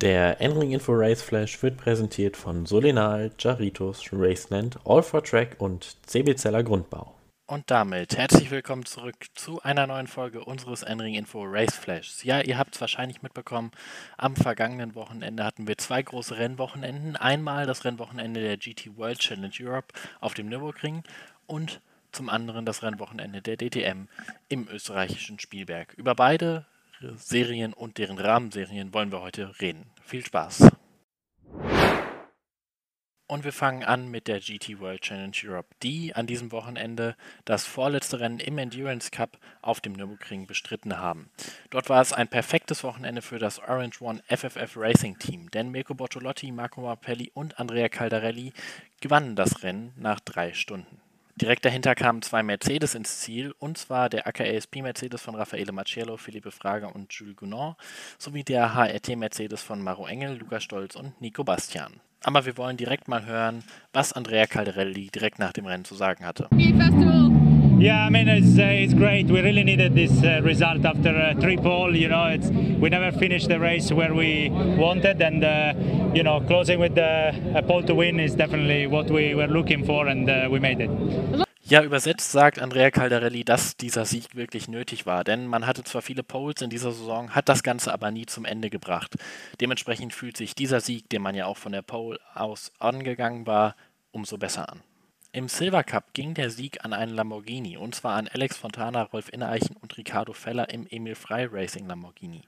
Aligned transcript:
Der 0.00 0.40
Endring 0.40 0.72
Info 0.72 0.92
Race 0.94 1.20
Flash 1.20 1.62
wird 1.62 1.76
präsentiert 1.76 2.34
von 2.34 2.64
Solenal, 2.64 3.32
Jaritos, 3.38 4.08
Raceland, 4.10 4.78
All 4.86 5.02
for 5.02 5.22
Track 5.22 5.56
und 5.58 5.94
CB 6.06 6.36
Zeller 6.36 6.62
Grundbau. 6.62 7.14
Und 7.46 7.70
damit 7.70 8.16
herzlich 8.16 8.50
willkommen 8.50 8.86
zurück 8.86 9.26
zu 9.34 9.60
einer 9.60 9.86
neuen 9.86 10.06
Folge 10.06 10.42
unseres 10.42 10.84
Endring 10.84 11.16
Info 11.16 11.42
Race 11.44 11.76
Flashs. 11.76 12.24
Ja, 12.24 12.40
ihr 12.40 12.56
habt 12.56 12.76
es 12.76 12.80
wahrscheinlich 12.80 13.20
mitbekommen, 13.20 13.72
am 14.16 14.36
vergangenen 14.36 14.94
Wochenende 14.94 15.44
hatten 15.44 15.68
wir 15.68 15.76
zwei 15.76 16.00
große 16.00 16.38
Rennwochenenden. 16.38 17.16
Einmal 17.16 17.66
das 17.66 17.84
Rennwochenende 17.84 18.40
der 18.40 18.56
GT 18.56 18.96
World 18.96 19.18
Challenge 19.18 19.52
Europe 19.60 19.88
auf 20.20 20.32
dem 20.32 20.48
Nürburgring 20.48 21.02
und 21.46 21.82
zum 22.10 22.30
anderen 22.30 22.64
das 22.64 22.82
Rennwochenende 22.82 23.42
der 23.42 23.58
DTM 23.58 24.08
im 24.48 24.66
österreichischen 24.66 25.38
Spielberg. 25.38 25.92
Über 25.98 26.14
beide 26.14 26.64
Serien 27.16 27.72
und 27.72 27.98
deren 27.98 28.18
Rahmenserien 28.18 28.92
wollen 28.92 29.12
wir 29.12 29.22
heute 29.22 29.60
reden. 29.60 29.90
Viel 30.02 30.24
Spaß! 30.24 30.68
Und 33.26 33.44
wir 33.44 33.52
fangen 33.52 33.84
an 33.84 34.10
mit 34.10 34.26
der 34.26 34.40
GT 34.40 34.80
World 34.80 35.02
Challenge 35.02 35.36
Europe, 35.44 35.68
die 35.84 36.16
an 36.16 36.26
diesem 36.26 36.50
Wochenende 36.50 37.14
das 37.44 37.64
vorletzte 37.64 38.18
Rennen 38.18 38.40
im 38.40 38.58
Endurance 38.58 39.12
Cup 39.12 39.38
auf 39.62 39.80
dem 39.80 39.92
Nürburgring 39.92 40.48
bestritten 40.48 40.98
haben. 40.98 41.30
Dort 41.70 41.88
war 41.88 42.02
es 42.02 42.12
ein 42.12 42.26
perfektes 42.26 42.82
Wochenende 42.82 43.22
für 43.22 43.38
das 43.38 43.60
Orange 43.60 44.02
One 44.02 44.20
FFF 44.26 44.76
Racing 44.76 45.16
Team, 45.20 45.48
denn 45.52 45.70
Mirko 45.70 45.94
Bortolotti, 45.94 46.50
Marco 46.50 46.80
Marpelli 46.80 47.30
und 47.32 47.60
Andrea 47.60 47.88
Caldarelli 47.88 48.52
gewannen 49.00 49.36
das 49.36 49.62
Rennen 49.62 49.92
nach 49.96 50.18
drei 50.18 50.52
Stunden. 50.52 50.99
Direkt 51.40 51.64
dahinter 51.64 51.94
kamen 51.94 52.20
zwei 52.20 52.42
Mercedes 52.42 52.94
ins 52.94 53.20
Ziel, 53.20 53.54
und 53.58 53.78
zwar 53.78 54.10
der 54.10 54.26
AKASP 54.26 54.82
Mercedes 54.82 55.22
von 55.22 55.34
Raffaele 55.34 55.72
Maciello, 55.72 56.18
Philippe 56.18 56.50
Frager 56.50 56.94
und 56.94 57.10
Jules 57.14 57.36
Gounod, 57.36 57.76
sowie 58.18 58.44
der 58.44 58.74
HRT 58.74 59.16
Mercedes 59.16 59.62
von 59.62 59.80
Maro 59.80 60.06
Engel, 60.06 60.36
Lukas 60.36 60.62
Stolz 60.62 60.96
und 60.96 61.18
Nico 61.22 61.42
Bastian. 61.42 62.00
Aber 62.22 62.44
wir 62.44 62.58
wollen 62.58 62.76
direkt 62.76 63.08
mal 63.08 63.24
hören, 63.24 63.64
was 63.94 64.12
Andrea 64.12 64.46
Calderelli 64.46 65.08
direkt 65.08 65.38
nach 65.38 65.54
dem 65.54 65.64
Rennen 65.64 65.86
zu 65.86 65.94
sagen 65.94 66.26
hatte. 66.26 66.48
Yeah, 67.80 68.04
I 68.04 68.10
mean 68.10 68.28
it's 68.28 68.58
uh, 68.58 68.62
it's 68.62 68.92
great. 68.92 69.28
We 69.28 69.40
really 69.40 69.64
needed 69.64 69.94
this 69.94 70.22
uh, 70.22 70.42
result 70.42 70.84
after 70.84 71.16
uh, 71.16 71.40
three 71.40 71.56
pole. 71.56 71.96
You 71.96 72.08
know, 72.08 72.26
it's 72.26 72.50
we 72.50 72.90
never 72.90 73.10
finished 73.10 73.48
the 73.48 73.58
race 73.58 73.90
where 73.90 74.12
we 74.12 74.50
wanted, 74.50 75.22
and 75.22 75.42
uh, 75.42 75.72
you 76.12 76.22
know, 76.22 76.42
closing 76.42 76.78
with 76.78 76.94
the, 76.94 77.32
a 77.54 77.62
pole 77.62 77.82
to 77.84 77.94
win 77.94 78.20
is 78.20 78.34
definitely 78.34 78.86
what 78.86 79.10
we 79.10 79.34
were 79.34 79.46
looking 79.46 79.86
for, 79.86 80.08
and 80.08 80.28
uh, 80.28 80.46
we 80.50 80.60
made 80.60 80.82
it. 80.82 80.90
Ja, 81.62 81.82
übersetzt 81.82 82.32
sagt 82.32 82.60
Andrea 82.60 82.90
Caldarelli, 82.90 83.44
dass 83.44 83.78
dieser 83.78 84.04
Sieg 84.04 84.34
wirklich 84.36 84.68
nötig 84.68 85.06
war, 85.06 85.24
denn 85.24 85.46
man 85.46 85.66
hatte 85.66 85.82
zwar 85.82 86.02
viele 86.02 86.22
Poles 86.22 86.60
in 86.60 86.68
dieser 86.68 86.92
Saison, 86.92 87.30
hat 87.30 87.48
das 87.48 87.62
Ganze 87.62 87.94
aber 87.94 88.10
nie 88.10 88.26
zum 88.26 88.44
Ende 88.44 88.68
gebracht. 88.68 89.14
Dementsprechend 89.58 90.12
fühlt 90.12 90.36
sich 90.36 90.54
dieser 90.54 90.80
Sieg, 90.80 91.08
den 91.08 91.22
man 91.22 91.34
ja 91.34 91.46
auch 91.46 91.56
von 91.56 91.72
der 91.72 91.82
Pole 91.82 92.18
aus 92.34 92.72
angegangen 92.78 93.46
war, 93.46 93.74
umso 94.10 94.36
besser 94.36 94.68
an. 94.70 94.80
Im 95.32 95.46
Silver 95.46 95.84
Cup 95.84 96.12
ging 96.12 96.34
der 96.34 96.50
Sieg 96.50 96.84
an 96.84 96.92
einen 96.92 97.14
Lamborghini, 97.14 97.76
und 97.76 97.94
zwar 97.94 98.16
an 98.16 98.26
Alex 98.26 98.56
Fontana, 98.56 99.02
Rolf 99.02 99.28
Innereichen 99.32 99.76
und 99.76 99.96
Ricardo 99.96 100.32
Feller 100.32 100.70
im 100.70 100.88
Emil 100.90 101.14
Frey 101.14 101.44
Racing 101.44 101.86
Lamborghini. 101.86 102.42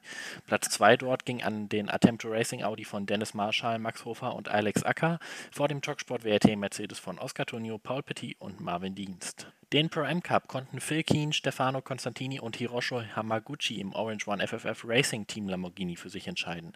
Platz 0.49 0.69
2 0.71 0.97
dort 0.97 1.25
ging 1.25 1.45
an 1.45 1.69
den 1.69 1.89
Attempt 1.89 2.25
Racing 2.25 2.65
Audi 2.65 2.85
von 2.85 3.07
Dennis 3.07 3.35
Marschall, 3.35 3.79
Max 3.79 4.05
Hofer 4.05 4.35
und 4.35 4.49
Alex 4.49 4.83
Acker, 4.83 5.21
vor 5.53 5.69
dem 5.69 5.81
Talksport 5.81 6.25
WRT 6.25 6.57
Mercedes 6.57 6.99
von 6.99 7.21
Oscar 7.21 7.47
Tonio, 7.47 7.79
Paul 7.79 8.03
Petit 8.03 8.35
und 8.41 8.61
Marvin 8.61 8.97
Dienst. 8.97 9.47
Den 9.73 9.89
Pro 9.89 10.03
M 10.03 10.23
Cup 10.23 10.49
konnten 10.49 10.81
Phil 10.81 11.03
Keen, 11.03 11.33
Stefano 11.33 11.81
Constantini 11.81 12.39
und 12.39 12.57
Hiroshi 12.57 13.07
Hamaguchi 13.17 13.81
im 13.81 13.95
Orange 13.95 14.29
One 14.29 14.47
FFF 14.47 14.85
Racing 14.87 15.27
Team 15.27 15.49
Lamborghini 15.49 15.97
für 15.97 16.11
sich 16.11 16.29
entscheiden. 16.29 16.75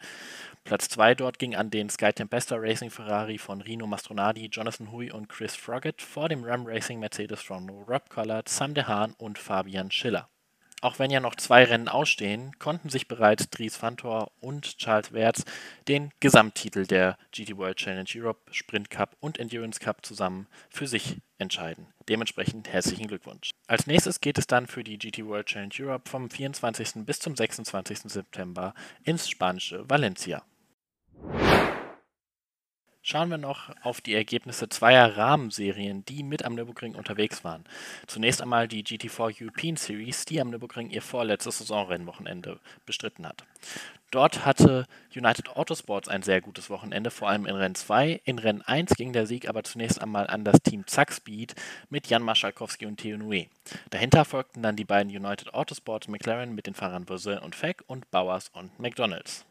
Platz 0.64 0.88
2 0.88 1.14
dort 1.14 1.38
ging 1.38 1.54
an 1.54 1.68
den 1.68 1.90
Sky 1.90 2.14
Tempesta 2.14 2.56
Racing 2.58 2.88
Ferrari 2.88 3.36
von 3.36 3.60
Rino 3.60 3.86
Mastronardi, 3.86 4.46
Jonathan 4.46 4.92
Hui 4.92 5.10
und 5.10 5.28
Chris 5.28 5.54
Froggatt 5.54 6.00
vor 6.00 6.30
dem 6.30 6.42
Ram 6.42 6.64
Racing 6.66 6.98
Mercedes 6.98 7.42
von 7.42 7.68
Rob 7.68 8.08
Collard, 8.08 8.48
Sam 8.48 8.72
DeHaan 8.72 9.12
und 9.18 9.38
Fabian 9.38 9.90
Schiller. 9.90 10.30
Auch 10.86 11.00
wenn 11.00 11.10
ja 11.10 11.18
noch 11.18 11.34
zwei 11.34 11.64
Rennen 11.64 11.88
ausstehen, 11.88 12.56
konnten 12.60 12.90
sich 12.90 13.08
bereits 13.08 13.50
Dries 13.50 13.82
Vantor 13.82 14.30
und 14.38 14.78
Charles 14.78 15.12
Wertz 15.12 15.44
den 15.88 16.12
Gesamttitel 16.20 16.86
der 16.86 17.18
GT 17.32 17.56
World 17.56 17.78
Challenge 17.78 18.08
Europe, 18.14 18.38
Sprint 18.52 18.88
Cup 18.88 19.16
und 19.18 19.40
Endurance 19.40 19.80
Cup 19.80 20.06
zusammen 20.06 20.46
für 20.70 20.86
sich 20.86 21.16
entscheiden. 21.38 21.88
Dementsprechend 22.08 22.68
herzlichen 22.68 23.08
Glückwunsch. 23.08 23.50
Als 23.66 23.88
nächstes 23.88 24.20
geht 24.20 24.38
es 24.38 24.46
dann 24.46 24.68
für 24.68 24.84
die 24.84 24.96
GT 24.96 25.26
World 25.26 25.46
Challenge 25.46 25.74
Europe 25.80 26.08
vom 26.08 26.30
24. 26.30 27.04
bis 27.04 27.18
zum 27.18 27.34
26. 27.34 28.02
September 28.02 28.72
ins 29.02 29.28
spanische 29.28 29.90
Valencia. 29.90 30.44
Schauen 33.08 33.30
wir 33.30 33.38
noch 33.38 33.70
auf 33.82 34.00
die 34.00 34.14
Ergebnisse 34.14 34.68
zweier 34.68 35.16
Rahmenserien, 35.16 36.04
die 36.06 36.24
mit 36.24 36.44
am 36.44 36.56
Nürburgring 36.56 36.96
unterwegs 36.96 37.44
waren. 37.44 37.62
Zunächst 38.08 38.42
einmal 38.42 38.66
die 38.66 38.82
GT4 38.82 39.42
European 39.42 39.76
Series, 39.76 40.24
die 40.24 40.40
am 40.40 40.50
Nürburgring 40.50 40.90
ihr 40.90 41.02
vorletztes 41.02 41.58
Saisonrennwochenende 41.58 42.58
bestritten 42.84 43.24
hat. 43.24 43.44
Dort 44.10 44.44
hatte 44.44 44.86
United 45.14 45.50
Autosports 45.50 46.08
ein 46.08 46.24
sehr 46.24 46.40
gutes 46.40 46.68
Wochenende, 46.68 47.12
vor 47.12 47.28
allem 47.28 47.46
in 47.46 47.54
Rennen 47.54 47.76
2. 47.76 48.22
In 48.24 48.40
Rennen 48.40 48.62
1 48.62 48.96
ging 48.96 49.12
der 49.12 49.28
Sieg 49.28 49.48
aber 49.48 49.62
zunächst 49.62 50.02
einmal 50.02 50.26
an 50.26 50.42
das 50.42 50.60
Team 50.64 50.84
Zack 50.88 51.12
Speed 51.12 51.54
mit 51.88 52.08
Jan 52.08 52.24
Maschalkowski 52.24 52.86
und 52.86 52.96
Theo 52.96 53.18
Nue. 53.18 53.46
Dahinter 53.90 54.24
folgten 54.24 54.64
dann 54.64 54.74
die 54.74 54.84
beiden 54.84 55.14
United 55.14 55.54
Autosports 55.54 56.08
McLaren 56.08 56.56
mit 56.56 56.66
den 56.66 56.74
Fahrern 56.74 57.04
Boursin 57.04 57.38
und 57.38 57.54
Feck 57.54 57.84
und 57.86 58.10
Bowers 58.10 58.48
und 58.52 58.80
McDonalds. 58.80 59.46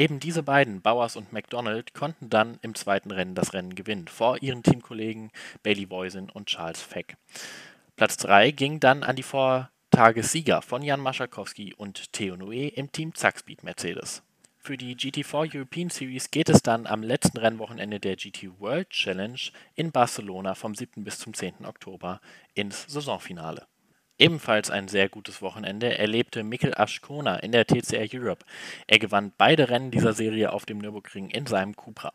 Eben 0.00 0.18
diese 0.18 0.42
beiden, 0.42 0.80
Bowers 0.80 1.14
und 1.14 1.34
McDonald, 1.34 1.92
konnten 1.92 2.30
dann 2.30 2.58
im 2.62 2.74
zweiten 2.74 3.10
Rennen 3.10 3.34
das 3.34 3.52
Rennen 3.52 3.74
gewinnen, 3.74 4.08
vor 4.08 4.42
ihren 4.42 4.62
Teamkollegen 4.62 5.30
Bailey 5.62 5.90
Voisin 5.90 6.30
und 6.30 6.46
Charles 6.46 6.80
Feck. 6.80 7.18
Platz 7.96 8.16
3 8.16 8.50
ging 8.52 8.80
dann 8.80 9.02
an 9.02 9.14
die 9.14 9.22
Vortagessieger 9.22 10.62
von 10.62 10.80
Jan 10.80 11.00
Maschalkowski 11.00 11.74
und 11.74 12.14
Theo 12.14 12.34
Noe 12.38 12.68
im 12.68 12.90
Team 12.90 13.14
Zackspeed 13.14 13.62
Mercedes. 13.62 14.22
Für 14.56 14.78
die 14.78 14.96
GT4 14.96 15.54
European 15.54 15.90
Series 15.90 16.30
geht 16.30 16.48
es 16.48 16.62
dann 16.62 16.86
am 16.86 17.02
letzten 17.02 17.36
Rennwochenende 17.36 18.00
der 18.00 18.16
GT 18.16 18.58
World 18.58 18.88
Challenge 18.88 19.50
in 19.74 19.92
Barcelona 19.92 20.54
vom 20.54 20.74
7. 20.74 21.04
bis 21.04 21.18
zum 21.18 21.34
10. 21.34 21.66
Oktober 21.66 22.22
ins 22.54 22.86
Saisonfinale. 22.86 23.66
Ebenfalls 24.20 24.70
ein 24.70 24.86
sehr 24.86 25.08
gutes 25.08 25.40
Wochenende 25.40 25.96
erlebte 25.96 26.42
Mikkel 26.44 26.74
Aschkona 26.76 27.36
in 27.36 27.52
der 27.52 27.66
TCR 27.66 28.06
Europe. 28.12 28.44
Er 28.86 28.98
gewann 28.98 29.32
beide 29.38 29.70
Rennen 29.70 29.90
dieser 29.90 30.12
Serie 30.12 30.52
auf 30.52 30.66
dem 30.66 30.76
Nürburgring 30.76 31.30
in 31.30 31.46
seinem 31.46 31.74
Cupra. 31.74 32.12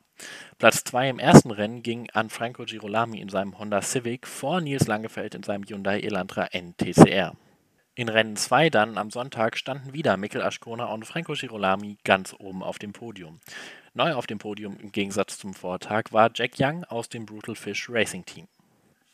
Platz 0.59 0.83
2 0.83 1.09
im 1.09 1.17
ersten 1.17 1.49
Rennen 1.49 1.81
ging 1.81 2.07
an 2.11 2.29
Franco 2.29 2.63
Girolami 2.65 3.19
in 3.19 3.29
seinem 3.29 3.57
Honda 3.57 3.81
Civic 3.81 4.27
vor 4.27 4.61
Nils 4.61 4.85
Langefeld 4.85 5.33
in 5.33 5.41
seinem 5.41 5.63
Hyundai 5.63 5.99
Elantra 5.99 6.47
NTCR. 6.51 7.35
In 7.95 8.09
Rennen 8.09 8.35
2 8.35 8.69
dann 8.69 8.99
am 8.99 9.09
Sonntag 9.09 9.57
standen 9.57 9.93
wieder 9.93 10.15
Mikkel 10.15 10.43
Aschkona 10.43 10.85
und 10.85 11.07
Franco 11.07 11.33
Girolami 11.33 11.97
ganz 12.03 12.35
oben 12.37 12.61
auf 12.61 12.77
dem 12.77 12.93
Podium. 12.93 13.39
Neu 13.95 14.13
auf 14.13 14.27
dem 14.27 14.37
Podium 14.37 14.77
im 14.79 14.91
Gegensatz 14.91 15.39
zum 15.39 15.55
Vortag 15.55 16.11
war 16.11 16.29
Jack 16.35 16.51
Young 16.59 16.83
aus 16.83 17.09
dem 17.09 17.25
Brutal 17.25 17.55
Fish 17.55 17.89
Racing 17.89 18.25
Team. 18.25 18.47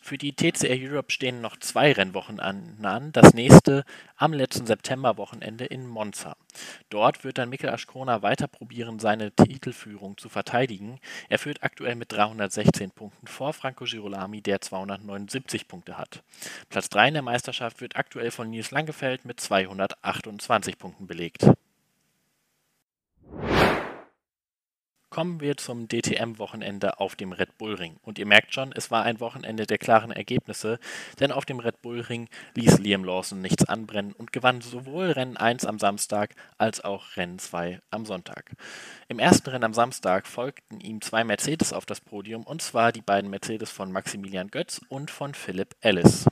Für 0.04 0.18
die 0.18 0.34
TCR 0.34 0.76
Europe 0.78 1.12
stehen 1.12 1.42
noch 1.42 1.58
zwei 1.58 1.92
Rennwochen 1.94 2.40
an. 2.40 3.12
Das 3.14 3.36
nächste 3.36 3.86
am 4.18 4.34
letzten 4.34 4.66
Septemberwochenende 4.66 5.66
in 5.66 5.88
Monza. 5.88 6.36
Dort 6.90 7.24
wird 7.24 7.38
dann 7.38 7.50
Mikkel 7.50 7.70
Aschkona 7.70 8.24
weiter 8.24 8.48
probieren, 8.48 9.00
seine 9.00 9.32
Titelführung 9.32 10.18
zu 10.18 10.28
verteidigen. 10.28 11.00
Er 11.30 11.38
führt 11.38 11.64
aktuell 11.64 11.96
mit 11.96 12.12
316 12.12 12.92
Punkten 12.92 13.28
vor 13.28 13.53
Franco 13.53 13.86
Girolami, 13.86 14.42
der 14.42 14.59
279 14.59 15.68
Punkte 15.68 15.98
hat. 15.98 16.24
Platz 16.70 16.90
3 16.90 17.09
in 17.09 17.14
der 17.14 17.24
Meisterschaft 17.24 17.80
wird 17.80 17.96
aktuell 17.96 18.32
von 18.32 18.50
Nils 18.50 18.72
Langefeld 18.72 19.24
mit 19.24 19.40
228 19.40 20.80
Punkten 20.80 21.06
belegt. 21.06 21.46
Kommen 25.11 25.41
wir 25.41 25.58
zum 25.58 25.90
DTM-Wochenende 25.90 27.02
auf 27.02 27.17
dem 27.17 27.34
Red 27.34 27.58
Bull 27.58 27.73
Ring. 27.73 27.97
Und 28.02 28.17
ihr 28.17 28.25
merkt 28.25 28.53
schon, 28.53 28.72
es 28.72 28.91
war 28.91 29.03
ein 29.03 29.19
Wochenende 29.19 29.67
der 29.67 29.78
klaren 29.78 30.11
Ergebnisse, 30.11 30.79
denn 31.19 31.34
auf 31.34 31.43
dem 31.43 31.59
Red 31.59 31.81
Bull 31.81 31.99
Ring 31.99 32.29
ließ 32.55 32.79
Liam 32.79 33.03
Lawson 33.03 33.41
nichts 33.41 33.66
anbrennen 33.66 34.13
und 34.13 34.31
gewann 34.31 34.61
sowohl 34.61 35.11
Rennen 35.11 35.35
1 35.35 35.66
am 35.66 35.79
Samstag 35.79 36.34
als 36.58 36.81
auch 36.81 37.17
Rennen 37.17 37.40
2 37.40 37.81
am 37.90 38.05
Sonntag. 38.05 38.53
Im 39.09 39.19
ersten 39.19 39.49
Rennen 39.49 39.66
am 39.66 39.73
Samstag 39.73 40.25
folgten 40.25 40.79
ihm 40.79 41.02
zwei 41.02 41.25
Mercedes 41.25 41.73
auf 41.73 41.85
das 41.85 41.99
Podium, 41.99 42.43
und 42.43 42.61
zwar 42.61 42.93
die 42.93 43.02
beiden 43.02 43.29
Mercedes 43.29 43.69
von 43.69 43.91
Maximilian 43.91 44.47
Götz 44.47 44.79
und 44.87 45.11
von 45.11 45.34
Philip 45.34 45.75
Ellis. 45.81 46.25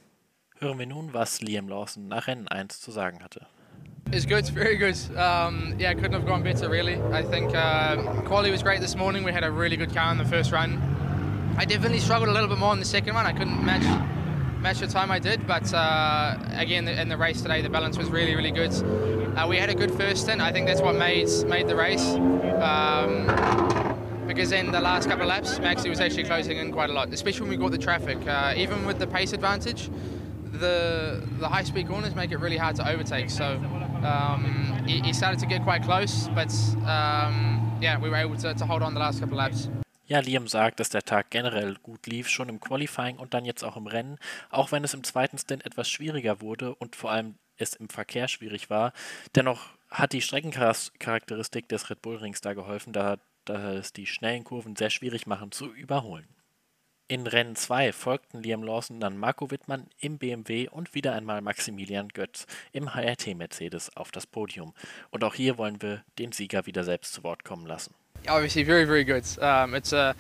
Hören 0.58 0.80
wir 0.80 0.88
nun, 0.88 1.14
was 1.14 1.42
Liam 1.42 1.68
Lawson 1.68 2.08
nach 2.08 2.28
Rennen 2.28 2.48
1 2.48 2.80
zu 2.80 2.92
sagen 2.92 3.24
hatte. 3.24 3.46
It's 4.12 4.26
good, 4.26 4.48
very 4.48 4.76
good. 4.76 4.98
Um, 5.16 5.76
yeah, 5.78 5.94
couldn't 5.94 6.14
have 6.14 6.26
gone 6.26 6.42
better 6.42 6.68
really. 6.68 7.00
I 7.14 7.22
think 7.22 7.54
uh, 7.54 8.22
quality 8.22 8.50
was 8.50 8.64
great 8.64 8.82
this 8.82 8.96
morning. 8.96 9.24
We 9.24 9.32
had 9.32 9.44
a 9.44 9.52
really 9.52 9.78
good 9.78 9.94
car 9.94 10.12
in 10.12 10.18
the 10.18 10.26
first 10.26 10.52
run. 10.52 10.82
I 11.58 11.66
definitely 11.66 12.00
struggled 12.00 12.30
a 12.30 12.34
little 12.34 12.50
bit 12.50 12.58
more 12.58 12.74
in 12.74 12.80
the 12.80 12.86
second 12.86 13.14
run. 13.14 13.28
I 13.28 13.34
couldn't 13.34 13.64
match 13.64 13.84
match 14.62 14.80
the 14.80 14.88
time 14.88 15.12
I 15.12 15.20
did, 15.20 15.46
but 15.46 15.72
uh, 15.76 16.38
again 16.54 16.88
in 16.88 17.08
the 17.08 17.18
race 17.18 17.44
today, 17.44 17.62
the 17.62 17.70
balance 17.70 18.00
was 18.00 18.10
really, 18.10 18.36
really 18.36 18.50
good. 18.50 18.74
Uh, 19.38 19.46
we 19.48 19.58
had 19.58 19.70
a 19.70 19.76
good 19.76 19.92
first 19.92 20.24
stint. 20.24 20.42
I 20.42 20.52
think 20.52 20.66
that's 20.66 20.82
what 20.82 20.96
made 20.96 21.30
made 21.46 21.68
the 21.68 21.76
race. 21.76 22.16
Um, 22.64 23.28
because 24.26 24.52
in 24.52 24.72
the 24.72 24.82
last 24.82 25.08
couple 25.08 25.24
of 25.24 25.30
laps, 25.30 25.60
Maxi 25.60 25.88
was 25.88 26.00
actually 26.00 26.24
closing 26.24 26.58
in 26.58 26.72
quite 26.72 26.90
a 26.90 26.94
lot, 26.94 27.14
especially 27.14 27.42
when 27.42 27.50
we 27.52 27.58
got 27.58 27.72
the 27.72 27.78
traffic. 27.78 28.18
Uh, 28.28 28.56
even 28.58 28.88
with 28.88 28.98
the 28.98 29.08
pace 29.08 29.34
advantage, 29.34 29.92
the 30.54 31.22
the 31.38 31.48
high 31.48 31.64
speed 31.64 31.88
corners 31.88 32.16
make 32.16 32.32
it 32.32 32.38
really 32.38 32.58
hard 32.58 32.76
to 32.78 32.90
overtake. 32.90 33.30
So 33.30 33.60
um, 34.04 34.84
he, 34.86 35.02
he, 35.02 35.14
started 35.14 35.40
to 35.40 35.46
get 35.46 35.64
quite 35.64 35.84
close, 35.84 36.30
but 36.34 36.52
um, 36.86 37.78
yeah, 37.82 37.98
we 38.00 38.10
were 38.10 38.18
able 38.18 38.38
to, 38.38 38.54
to 38.54 38.66
hold 38.66 38.82
on 38.82 38.94
the 38.94 39.00
last 39.00 39.20
couple 39.20 39.38
of 39.38 39.40
laps. 39.40 39.70
Ja, 40.06 40.22
Liam 40.22 40.48
sagt, 40.48 40.80
dass 40.80 40.90
der 40.90 41.04
Tag 41.04 41.30
generell 41.30 41.76
gut 41.84 42.08
lief, 42.08 42.30
schon 42.30 42.50
im 42.50 42.60
Qualifying 42.60 43.18
und 43.18 43.36
dann 43.36 43.46
jetzt 43.46 43.64
auch 43.64 43.78
im 43.78 43.86
Rennen, 43.86 44.18
auch 44.50 44.72
wenn 44.72 44.84
es 44.84 44.96
im 44.96 45.04
zweiten 45.04 45.38
Stint 45.38 45.66
etwas 45.68 45.88
schwieriger 45.88 46.42
wurde 46.42 46.74
und 46.74 46.96
vor 46.96 47.12
allem 47.12 47.36
es 47.58 47.76
im 47.76 47.90
Verkehr 47.90 48.28
schwierig 48.28 48.72
war. 48.72 48.92
Dennoch 49.36 49.70
hat 49.92 50.14
die 50.14 50.24
Streckencharakteristik 50.24 51.70
des 51.70 51.92
Red 51.92 52.02
Bull 52.02 52.18
Rings 52.18 52.42
da 52.42 52.54
geholfen, 52.54 52.92
da, 52.92 53.18
da 53.46 53.74
es 53.74 53.94
die 53.94 54.08
schnellen 54.08 54.44
Kurven 54.44 54.76
sehr 54.76 54.90
schwierig 54.90 55.28
machen 55.28 55.52
zu 55.52 55.72
überholen. 55.72 56.28
In 57.12 57.26
Rennen 57.26 57.56
2 57.56 57.92
folgten 57.92 58.44
Liam 58.44 58.62
Lawson 58.62 59.00
dann 59.00 59.18
Marco 59.18 59.50
Wittmann 59.50 59.88
im 60.00 60.20
BMW 60.20 60.68
und 60.68 60.94
wieder 60.94 61.14
einmal 61.14 61.42
Maximilian 61.42 62.10
Götz 62.10 62.46
im 62.72 62.94
HRT 62.94 63.36
Mercedes 63.36 63.90
auf 63.98 64.12
das 64.12 64.28
Podium. 64.28 64.76
Und 65.10 65.24
auch 65.24 65.34
hier 65.34 65.58
wollen 65.58 65.82
wir 65.82 66.04
den 66.20 66.32
Sieger 66.34 66.68
wieder 66.68 66.84
selbst 66.84 67.14
zu 67.14 67.24
Wort 67.24 67.44
kommen 67.44 67.66
lassen. 67.66 67.96
Obviously, 68.28 68.64
very, 68.64 68.86
very 68.86 69.04
good. 69.04 69.24
Um, 69.42 69.74
it's 69.74 69.92
a, 69.92 70.14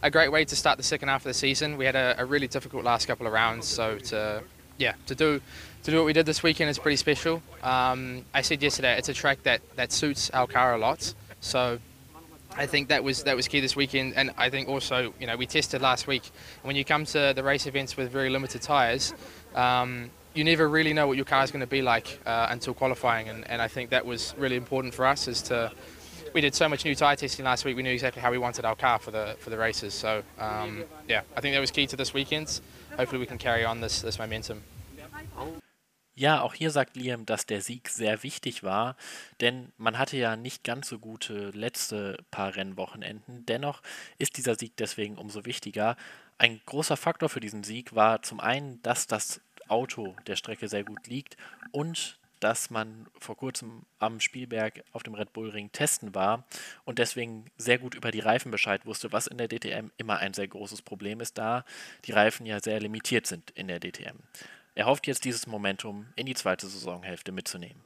a 0.00 0.08
great 0.08 0.32
way 0.32 0.46
to 0.46 0.56
start 0.56 0.78
the 0.78 0.82
second 0.82 1.10
half 1.10 1.26
of 1.26 1.30
the 1.30 1.38
season. 1.38 1.76
We 1.76 1.86
had 1.86 1.94
a, 1.94 2.18
a 2.18 2.24
really 2.24 2.48
difficult 2.48 2.84
last 2.84 3.06
couple 3.06 3.26
of 3.26 3.34
rounds, 3.34 3.66
so 3.66 3.98
to 4.08 4.42
yeah, 4.78 4.94
to 5.08 5.14
do 5.14 5.42
to 5.82 5.90
do 5.90 5.98
what 5.98 6.06
we 6.06 6.14
did 6.14 6.24
this 6.24 6.42
weekend 6.42 6.70
is 6.70 6.78
pretty 6.78 6.96
special. 6.96 7.42
Um, 7.62 8.24
I 8.32 8.40
said 8.40 8.62
yesterday 8.62 8.96
it's 8.96 9.10
a 9.10 9.14
track 9.14 9.42
that, 9.42 9.60
that 9.76 9.92
suits 9.92 10.30
car 10.30 10.72
a 10.72 10.78
lot, 10.78 11.12
so 11.40 11.80
I 12.56 12.66
think 12.66 12.88
that 12.88 13.02
was 13.04 13.24
that 13.24 13.36
was 13.36 13.48
key 13.48 13.60
this 13.60 13.76
weekend. 13.76 14.14
And 14.16 14.32
I 14.36 14.50
think 14.50 14.68
also 14.68 15.14
you 15.20 15.26
know 15.26 15.36
we 15.36 15.46
tested 15.46 15.80
last 15.80 16.06
week. 16.06 16.30
When 16.62 16.76
you 16.76 16.84
come 16.84 17.04
to 17.06 17.32
the 17.34 17.42
race 17.42 17.66
events 17.66 17.96
with 17.96 18.10
very 18.10 18.30
limited 18.30 18.62
tyres, 18.62 19.14
um, 19.54 20.10
you 20.34 20.44
never 20.44 20.68
really 20.68 20.92
know 20.92 21.06
what 21.06 21.16
your 21.16 21.26
car 21.26 21.42
is 21.42 21.50
going 21.50 21.60
to 21.60 21.66
be 21.66 21.82
like 21.82 22.20
uh, 22.26 22.48
until 22.50 22.74
qualifying, 22.74 23.28
and, 23.28 23.48
and 23.48 23.60
I 23.60 23.68
think 23.68 23.90
that 23.90 24.06
was 24.06 24.34
really 24.38 24.56
important 24.56 24.94
for 24.94 25.06
us 25.06 25.28
is 25.28 25.42
to 25.42 25.72
we 26.32 26.40
did 26.40 26.54
so 26.54 26.68
much 26.68 26.84
new 26.84 26.94
tyre 26.94 27.16
testing 27.16 27.44
last 27.44 27.64
week. 27.64 27.76
We 27.76 27.82
knew 27.82 27.92
exactly 27.92 28.22
how 28.22 28.30
we 28.30 28.38
wanted 28.38 28.64
our 28.64 28.76
car 28.76 28.98
for 28.98 29.10
the 29.10 29.36
for 29.38 29.50
the 29.50 29.58
races. 29.58 29.94
So 29.94 30.22
um, 30.38 30.84
yeah, 31.08 31.22
I 31.36 31.40
think 31.40 31.54
that 31.54 31.60
was 31.60 31.70
key 31.70 31.86
to 31.88 31.96
this 31.96 32.14
weekend. 32.14 32.60
Hopefully, 32.96 33.18
we 33.18 33.26
can 33.26 33.38
carry 33.38 33.64
on 33.64 33.80
this 33.80 34.02
this 34.02 34.18
momentum. 34.18 34.62
Ja, 36.20 36.42
auch 36.42 36.52
hier 36.52 36.70
sagt 36.70 36.96
Liam, 36.96 37.24
dass 37.24 37.46
der 37.46 37.62
Sieg 37.62 37.88
sehr 37.88 38.22
wichtig 38.22 38.62
war, 38.62 38.94
denn 39.40 39.72
man 39.78 39.96
hatte 39.96 40.18
ja 40.18 40.36
nicht 40.36 40.64
ganz 40.64 40.86
so 40.86 40.98
gute 40.98 41.48
letzte 41.54 42.18
paar 42.30 42.56
Rennwochenenden. 42.56 43.46
Dennoch 43.46 43.80
ist 44.18 44.36
dieser 44.36 44.54
Sieg 44.54 44.76
deswegen 44.76 45.16
umso 45.16 45.46
wichtiger. 45.46 45.96
Ein 46.36 46.60
großer 46.66 46.98
Faktor 46.98 47.30
für 47.30 47.40
diesen 47.40 47.64
Sieg 47.64 47.94
war 47.94 48.20
zum 48.20 48.38
einen, 48.38 48.82
dass 48.82 49.06
das 49.06 49.40
Auto 49.68 50.14
der 50.26 50.36
Strecke 50.36 50.68
sehr 50.68 50.84
gut 50.84 51.06
liegt 51.06 51.38
und 51.70 52.18
dass 52.38 52.68
man 52.68 53.06
vor 53.18 53.38
kurzem 53.38 53.86
am 53.98 54.20
Spielberg 54.20 54.84
auf 54.92 55.02
dem 55.02 55.14
Red 55.14 55.32
Bull 55.32 55.48
Ring 55.48 55.72
testen 55.72 56.14
war 56.14 56.44
und 56.84 56.98
deswegen 56.98 57.46
sehr 57.56 57.78
gut 57.78 57.94
über 57.94 58.10
die 58.10 58.20
Reifen 58.20 58.50
Bescheid 58.50 58.84
wusste, 58.84 59.10
was 59.10 59.26
in 59.26 59.38
der 59.38 59.48
DTM 59.48 59.88
immer 59.96 60.18
ein 60.18 60.34
sehr 60.34 60.48
großes 60.48 60.82
Problem 60.82 61.20
ist, 61.20 61.38
da 61.38 61.64
die 62.04 62.12
Reifen 62.12 62.44
ja 62.44 62.60
sehr 62.60 62.78
limitiert 62.78 63.26
sind 63.26 63.52
in 63.52 63.68
der 63.68 63.80
DTM. 63.80 64.18
Er 64.80 64.86
hofft 64.86 65.06
jetzt 65.06 65.26
dieses 65.26 65.46
Momentum 65.46 66.06
in 66.16 66.24
die 66.24 66.32
zweite 66.32 66.66
Saisonhälfte 66.66 67.32
mitzunehmen. 67.32 67.84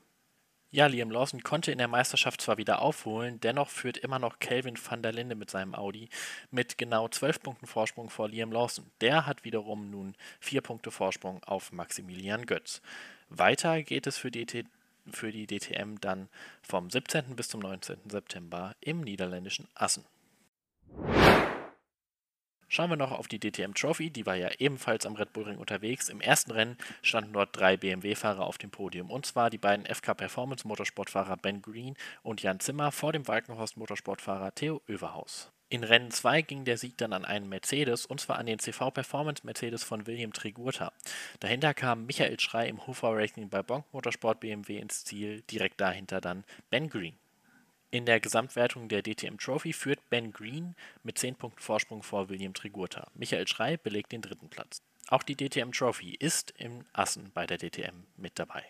Ja, 0.71 0.87
Liam 0.87 1.11
Lawson 1.11 1.43
konnte 1.43 1.73
in 1.73 1.79
der 1.79 1.89
Meisterschaft 1.89 2.41
zwar 2.41 2.57
wieder 2.57 2.81
aufholen, 2.83 3.41
dennoch 3.41 3.69
führt 3.69 3.97
immer 3.97 4.21
noch 4.21 4.39
Kelvin 4.39 4.79
van 4.79 5.03
der 5.03 5.11
Linde 5.11 5.35
mit 5.35 5.51
seinem 5.51 5.75
Audi 5.75 6.09
mit 6.53 6.79
genau 6.79 7.09
12 7.09 7.43
Punkten 7.43 7.67
Vorsprung 7.67 8.11
vor 8.11 8.29
Liam 8.29 8.53
Lawson. 8.53 8.93
Der 9.01 9.27
hat 9.27 9.43
wiederum 9.43 9.91
nun 9.91 10.15
4 10.39 10.61
Punkte 10.61 10.93
Vorsprung 10.93 11.43
auf 11.43 11.73
Maximilian 11.73 12.47
Götz. 12.47 12.81
Weiter 13.29 13.83
geht 13.83 14.07
es 14.07 14.17
für 14.17 14.31
die, 14.31 14.47
für 15.11 15.33
die 15.33 15.49
DTM 15.49 15.97
dann 16.01 16.29
vom 16.63 16.91
17. 16.91 17.35
bis 17.35 17.49
zum 17.49 17.59
19. 17.59 18.09
September 18.09 18.77
im 18.81 19.01
niederländischen 19.01 19.67
Assen. 19.75 20.05
Schauen 22.75 22.91
wir 22.91 22.97
noch 22.97 23.13
auf 23.13 23.29
die 23.29 23.39
DTM 23.39 23.75
Trophy, 23.75 24.11
die 24.11 24.27
war 24.27 24.35
ja 24.35 24.51
ebenfalls 24.59 25.07
am 25.07 25.15
Red 25.15 25.33
Bull 25.33 25.45
Ring 25.45 25.59
unterwegs. 25.59 26.09
Im 26.09 26.21
ersten 26.21 26.51
Rennen 26.51 26.77
standen 27.03 27.33
dort 27.33 27.51
drei 27.53 27.77
BMW-Fahrer 27.77 28.45
auf 28.45 28.59
dem 28.59 28.73
Podium, 28.73 29.13
und 29.13 29.25
zwar 29.27 29.49
die 29.49 29.59
beiden 29.59 29.87
FK 29.87 30.15
Performance 30.15 30.67
Motorsportfahrer 30.67 31.37
Ben 31.37 31.63
Green 31.63 31.95
und 32.25 32.43
Jan 32.43 32.59
Zimmer 32.59 32.91
vor 32.91 33.13
dem 33.13 33.29
Walkenhorst 33.29 33.77
Motorsportfahrer 33.77 34.57
Theo 34.57 34.83
Överhaus. 34.89 35.53
In 35.69 35.85
Rennen 35.85 36.11
2 36.11 36.43
ging 36.43 36.65
der 36.65 36.77
Sieg 36.77 36.99
dann 36.99 37.13
an 37.13 37.25
einen 37.25 37.49
Mercedes, 37.49 38.07
und 38.07 38.21
zwar 38.21 38.39
an 38.39 38.47
den 38.47 38.59
CV 38.59 38.91
Performance 38.91 39.47
Mercedes 39.47 39.85
von 39.85 40.09
William 40.09 40.33
Trigurta. 40.33 40.93
Dahinter 41.39 41.75
kam 41.75 42.07
Michael 42.07 42.41
Schrei 42.41 42.67
im 42.67 42.85
Hofer 42.89 43.15
Racing 43.15 43.51
bei 43.51 43.63
Bonk 43.63 43.85
Motorsport 43.93 44.41
BMW 44.41 44.79
ins 44.79 45.05
Ziel, 45.05 45.43
direkt 45.43 45.81
dahinter 45.81 46.21
dann 46.21 46.43
Ben 46.71 46.89
Green. 46.89 47.15
In 47.95 48.07
der 48.07 48.19
Gesamtwertung 48.19 48.89
der 48.89 49.05
DTM 49.05 49.39
Trophy 49.39 49.73
führt 49.73 50.11
Ben 50.11 50.33
Green 50.33 50.75
mit 51.05 51.17
10 51.17 51.37
Punkten 51.37 51.61
Vorsprung 51.61 52.03
vor 52.03 52.29
William 52.29 52.53
Trigurta. 52.53 53.07
Michael 53.15 53.47
Schrei 53.47 53.77
belegt 53.77 54.11
den 54.11 54.21
dritten 54.21 54.49
Platz. 54.49 54.83
Auch 55.11 55.23
die 55.23 55.37
DTM 55.37 55.71
Trophy 55.71 56.17
ist 56.17 56.53
im 56.59 56.85
Assen 56.93 57.31
bei 57.35 57.47
der 57.47 57.59
DTM 57.59 58.03
mit 58.17 58.37
dabei. 58.41 58.65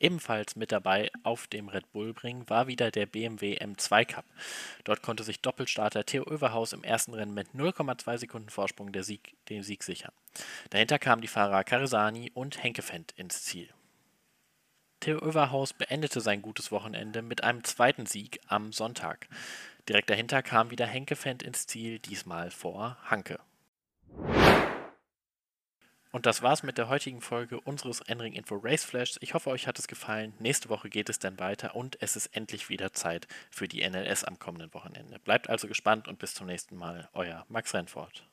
Ebenfalls 0.00 0.56
mit 0.56 0.72
dabei 0.72 1.12
auf 1.22 1.46
dem 1.46 1.68
Red 1.68 1.92
Bull 1.92 2.12
Ring 2.24 2.42
war 2.48 2.66
wieder 2.66 2.90
der 2.90 3.06
BMW 3.06 3.56
M2 3.56 4.04
Cup. 4.04 4.24
Dort 4.82 5.00
konnte 5.00 5.22
sich 5.22 5.40
Doppelstarter 5.40 6.04
Theo 6.04 6.24
Överhaus 6.24 6.72
im 6.72 6.82
ersten 6.82 7.14
Rennen 7.14 7.34
mit 7.34 7.50
0,2 7.54 8.18
Sekunden 8.18 8.50
Vorsprung 8.50 8.90
Sieg, 9.04 9.36
den 9.48 9.62
Sieg 9.62 9.84
sichern. 9.84 10.12
Dahinter 10.70 10.98
kamen 10.98 11.22
die 11.22 11.28
Fahrer 11.28 11.62
Caresani 11.62 12.32
und 12.34 12.60
Henkefend 12.60 13.12
ins 13.16 13.44
Ziel. 13.44 13.68
Theo 15.00 15.18
Överhaus 15.18 15.72
beendete 15.72 16.20
sein 16.20 16.42
gutes 16.42 16.70
Wochenende 16.70 17.22
mit 17.22 17.42
einem 17.42 17.64
zweiten 17.64 18.04
Sieg 18.04 18.38
am 18.46 18.70
Sonntag. 18.70 19.28
Direkt 19.88 20.10
dahinter 20.10 20.42
kam 20.42 20.70
wieder 20.70 20.86
Henkefend 20.86 21.42
ins 21.42 21.66
Ziel, 21.66 21.98
diesmal 21.98 22.50
vor 22.50 22.98
Hanke. 23.04 23.40
Und 26.12 26.26
das 26.26 26.42
war's 26.42 26.62
mit 26.62 26.76
der 26.76 26.90
heutigen 26.90 27.22
Folge 27.22 27.60
unseres 27.60 28.00
Enring 28.00 28.34
Info 28.34 28.56
Race 28.56 28.84
Flashs. 28.84 29.16
Ich 29.22 29.32
hoffe, 29.32 29.48
euch 29.48 29.66
hat 29.66 29.78
es 29.78 29.88
gefallen. 29.88 30.34
Nächste 30.38 30.68
Woche 30.68 30.90
geht 30.90 31.08
es 31.08 31.18
dann 31.18 31.38
weiter 31.38 31.76
und 31.76 31.96
es 32.02 32.14
ist 32.14 32.26
endlich 32.36 32.68
wieder 32.68 32.92
Zeit 32.92 33.26
für 33.50 33.68
die 33.68 33.88
NLS 33.88 34.24
am 34.24 34.38
kommenden 34.38 34.74
Wochenende. 34.74 35.18
Bleibt 35.20 35.48
also 35.48 35.66
gespannt 35.66 36.08
und 36.08 36.18
bis 36.18 36.34
zum 36.34 36.46
nächsten 36.46 36.76
Mal. 36.76 37.08
Euer 37.14 37.46
Max 37.48 37.72
Rennfort. 37.72 38.24